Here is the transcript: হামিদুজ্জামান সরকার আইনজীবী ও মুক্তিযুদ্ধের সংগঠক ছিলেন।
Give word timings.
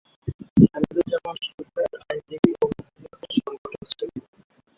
হামিদুজ্জামান 0.71 1.37
সরকার 1.45 1.89
আইনজীবী 2.03 2.51
ও 2.55 2.65
মুক্তিযুদ্ধের 2.69 3.31
সংগঠক 3.37 3.83
ছিলেন। 3.91 4.21